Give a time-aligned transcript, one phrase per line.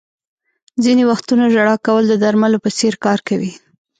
[0.83, 3.51] •ځینې وختونه ژړا کول د درملو په څېر کار کوي.